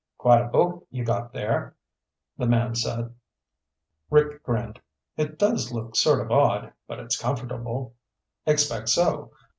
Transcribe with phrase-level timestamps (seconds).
[0.17, 1.75] "Quite a boat you got there,"
[2.35, 3.13] the man said.
[4.09, 4.81] Rick grinned.
[5.15, 7.93] "It does look sort of odd, but it's comfortable."
[8.47, 9.31] "Expect so.